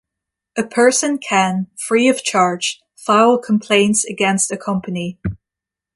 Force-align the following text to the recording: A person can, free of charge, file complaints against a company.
A 0.57 0.63
person 0.63 1.19
can, 1.19 1.67
free 1.77 2.07
of 2.09 2.23
charge, 2.23 2.81
file 2.95 3.37
complaints 3.37 4.03
against 4.03 4.51
a 4.51 4.57
company. 4.57 5.19